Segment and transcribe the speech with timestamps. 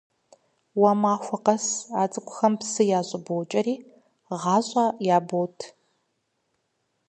[0.79, 1.65] Уэ махуэ къэс
[2.01, 3.75] а цӀыкӀухэм псы ящӀыбокӀэри,
[4.41, 4.85] гъащӀэ
[5.15, 5.57] ябот.